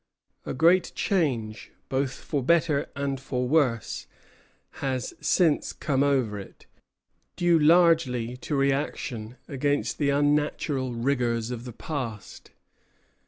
[0.47, 4.07] A great change, both for better and for worse,
[4.79, 6.65] has since come over it,
[7.35, 12.49] due largely to reaction against the unnatural rigors of the past.